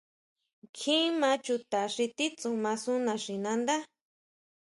Kjín 0.77 1.09
maa 1.21 1.37
chuta 1.45 1.81
xi 1.95 2.05
titsuma 2.17 2.71
sun 2.83 2.99
naxinándá. 3.07 3.75